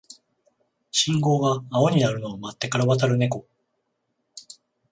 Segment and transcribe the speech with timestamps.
[0.89, 3.45] 信号が青になるのを待ってから渡るネコ